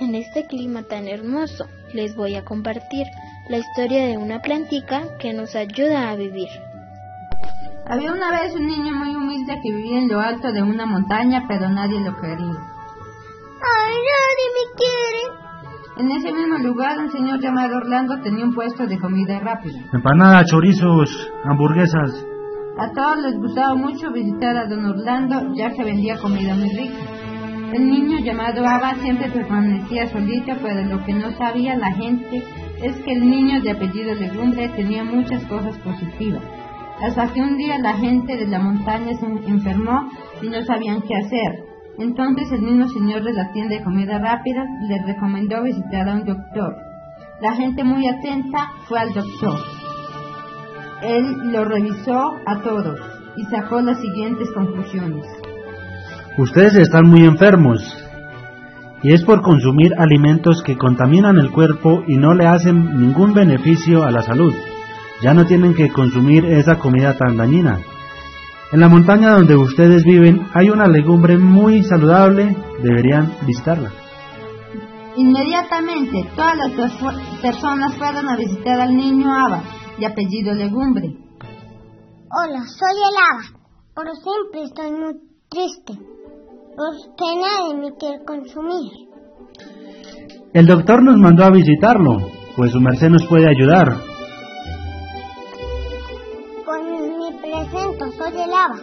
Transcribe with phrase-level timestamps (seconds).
[0.00, 3.06] En este clima tan hermoso les voy a compartir
[3.50, 6.48] la historia de una plantica que nos ayuda a vivir.
[7.86, 11.44] Había una vez un niño muy humilde que vivía en lo alto de una montaña,
[11.46, 12.38] pero nadie lo quería.
[13.76, 15.22] ¡Ay, nadie me quiere!
[15.98, 19.80] En ese mismo lugar, un señor llamado Orlando tenía un puesto de comida rápida.
[19.92, 22.26] Empanadas, chorizos, hamburguesas.
[22.78, 27.19] A todos les gustaba mucho visitar a don Orlando, ya que vendía comida muy rica.
[27.72, 32.42] El niño llamado Aba siempre permanecía solito, pero lo que no sabía la gente
[32.82, 36.42] es que el niño de apellido Legumbre tenía muchas cosas positivas.
[37.00, 40.10] Hasta que un día la gente de la montaña se enfermó
[40.42, 41.64] y no sabían qué hacer.
[41.98, 46.24] Entonces el mismo señor de la tienda de comida rápida le recomendó visitar a un
[46.24, 46.74] doctor.
[47.40, 49.60] La gente muy atenta fue al doctor.
[51.02, 52.98] Él lo revisó a todos
[53.36, 55.39] y sacó las siguientes conclusiones.
[56.38, 57.82] Ustedes están muy enfermos
[59.02, 64.04] y es por consumir alimentos que contaminan el cuerpo y no le hacen ningún beneficio
[64.04, 64.54] a la salud.
[65.22, 67.80] Ya no tienen que consumir esa comida tan dañina.
[68.72, 73.90] En la montaña donde ustedes viven hay una legumbre muy saludable, deberían visitarla.
[75.16, 76.70] Inmediatamente todas las
[77.42, 79.62] personas fueron a visitar al niño Ava,
[79.98, 81.08] de apellido Legumbre.
[82.30, 83.60] Hola, soy el Ava,
[83.96, 86.19] pero siempre estoy muy triste,
[86.76, 88.90] porque nadie me quiere consumir.
[90.52, 92.18] El doctor nos mandó a visitarlo,
[92.56, 94.10] pues su merced nos puede ayudar.
[97.40, 98.78] presento, soy el lava.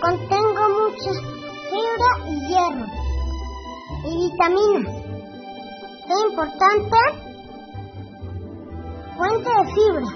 [0.00, 1.12] Contengo mucha
[1.70, 2.86] fibra y hierro
[4.04, 4.94] y vitaminas.
[6.06, 6.96] Qué importante
[9.16, 10.08] fuente de fibra.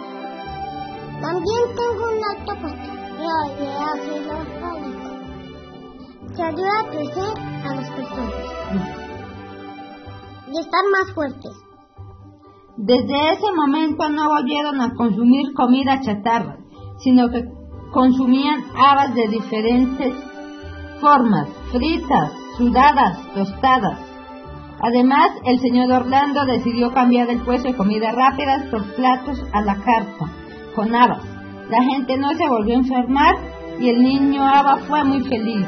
[1.20, 5.07] También tengo un alto potencial de ácido fólico
[6.38, 7.34] que ayuda a crecer
[7.66, 8.34] a las personas
[10.46, 11.52] y estar más fuertes.
[12.76, 16.58] Desde ese momento no volvieron a consumir comida chatarra
[16.98, 17.44] sino que
[17.92, 20.14] consumían habas de diferentes
[21.00, 23.98] formas, fritas, sudadas, tostadas.
[24.80, 29.74] Además, el señor Orlando decidió cambiar el puesto de comidas rápidas por platos a la
[29.76, 30.26] carta,
[30.74, 31.22] con habas.
[31.68, 33.34] La gente no se volvió a enfermar
[33.80, 35.66] y el niño Ava fue muy feliz.